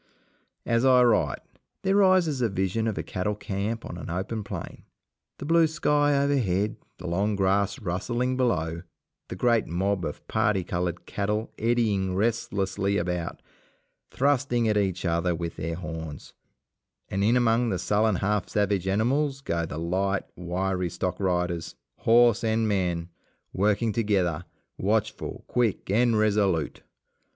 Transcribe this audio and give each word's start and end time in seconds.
As 0.65 0.83
I 0.83 1.03
write, 1.03 1.43
there 1.83 1.97
rises 1.97 2.41
a 2.41 2.49
vision 2.49 2.87
of 2.87 2.97
a 2.97 3.03
cattle 3.03 3.35
camp 3.35 3.85
on 3.85 3.99
an 3.99 4.09
open 4.09 4.43
plain, 4.43 4.81
the 5.37 5.45
blue 5.45 5.67
sky 5.67 6.17
overhead, 6.17 6.77
the 6.97 7.05
long 7.05 7.35
grass 7.35 7.77
rustling 7.77 8.35
below, 8.35 8.81
the 9.27 9.35
great 9.35 9.67
mob 9.67 10.03
of 10.03 10.27
parti 10.27 10.63
coloured 10.63 11.05
cattle 11.05 11.53
eddying 11.59 12.15
restlessly 12.15 12.97
about, 12.97 13.43
thrusting 14.09 14.67
at 14.67 14.75
each 14.75 15.05
other 15.05 15.35
with 15.35 15.55
their 15.57 15.75
horns; 15.75 16.33
and 17.07 17.23
in 17.23 17.37
among 17.37 17.69
the 17.69 17.77
sullen 17.77 18.15
half 18.15 18.49
savage 18.49 18.87
animals 18.87 19.41
go 19.41 19.67
the 19.67 19.77
light, 19.77 20.23
wiry 20.35 20.89
stock 20.89 21.19
riders, 21.19 21.75
horse 21.97 22.43
and 22.43 22.67
man 22.67 23.09
working 23.53 23.93
together, 23.93 24.45
watchful, 24.79 25.43
quick, 25.47 25.91
and 25.91 26.17
resolute. 26.17 26.81